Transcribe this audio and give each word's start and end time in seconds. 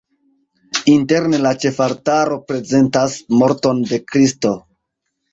Interne 0.91 1.39
la 1.41 1.49
ĉefaltaro 1.65 2.37
prezentas 2.51 3.17
morton 3.41 3.83
de 3.91 4.01
Kristo. 4.13 4.55